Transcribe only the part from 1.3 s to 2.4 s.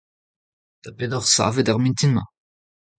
savet er mintin-mañ?